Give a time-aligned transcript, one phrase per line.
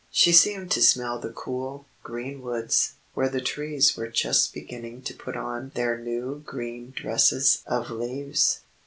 [0.09, 5.13] She seemed to smell the cool, green woods, where the trees were just beginning to
[5.13, 8.61] put on their new green dresses of leaves.